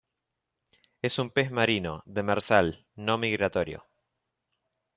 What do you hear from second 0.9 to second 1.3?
Es un